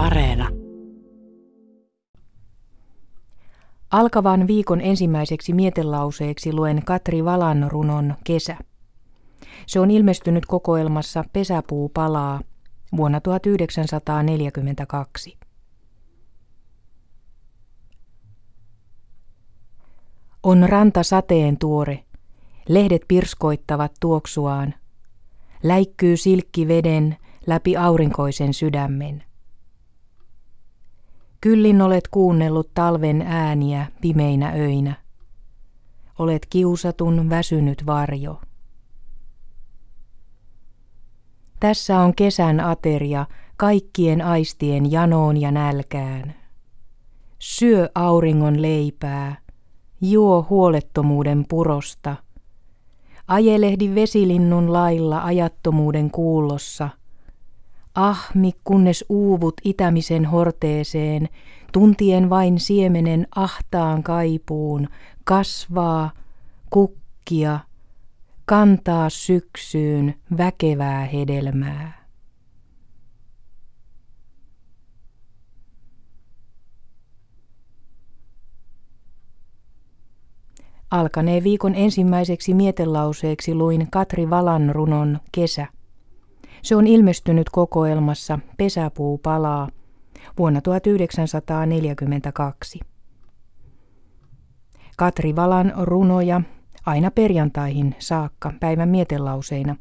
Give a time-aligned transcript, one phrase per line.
[0.00, 0.48] Areena.
[3.90, 8.56] Alkavan viikon ensimmäiseksi mietelauseeksi luen Katri Valan runon Kesä.
[9.66, 12.40] Se on ilmestynyt kokoelmassa Pesäpuu palaa
[12.96, 15.38] vuonna 1942.
[20.42, 22.04] On ranta sateen tuore,
[22.68, 24.74] lehdet pirskoittavat tuoksuaan,
[25.62, 29.29] läikkyy silkki veden läpi aurinkoisen sydämen.
[31.40, 34.94] Kyllin olet kuunnellut talven ääniä pimeinä öinä.
[36.18, 38.40] Olet kiusatun väsynyt varjo.
[41.60, 43.26] Tässä on kesän ateria
[43.56, 46.34] kaikkien aistien janoon ja nälkään.
[47.38, 49.36] Syö auringon leipää,
[50.00, 52.16] juo huolettomuuden purosta.
[53.28, 56.88] Ajelehdi vesilinnun lailla ajattomuuden kuulossa–
[57.94, 61.28] Ahmi, kunnes uuvut itämisen horteeseen,
[61.72, 64.88] tuntien vain siemenen ahtaan kaipuun,
[65.24, 66.10] kasvaa,
[66.70, 67.58] kukkia,
[68.44, 72.00] kantaa syksyyn väkevää hedelmää.
[80.90, 85.79] Alkaneen viikon ensimmäiseksi mietelauseeksi luin Katri Valan runon Kesä.
[86.62, 89.68] Se on ilmestynyt kokoelmassa Pesäpuu palaa
[90.38, 92.80] vuonna 1942.
[94.96, 96.40] Katri Valan runoja
[96.86, 99.76] aina perjantaihin saakka päivän mietelauseina,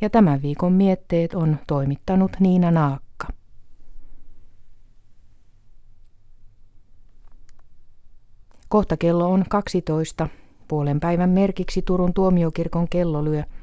[0.00, 3.28] ja tämän viikon mietteet on toimittanut Niina Naakka.
[8.68, 10.28] Kohta kello on 12.
[10.68, 13.42] Puolen päivän merkiksi Turun tuomiokirkon kello lyö–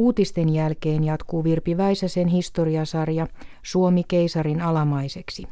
[0.00, 3.26] Uutisten jälkeen jatkuu Virpi Väisäsen historiasarja
[3.62, 5.42] Suomi keisarin alamaiseksi.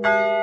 [0.06, 0.41] you